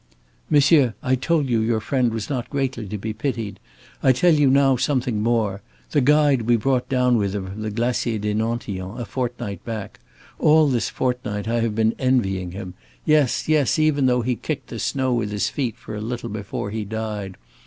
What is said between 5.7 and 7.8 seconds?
The guide we brought down with him from the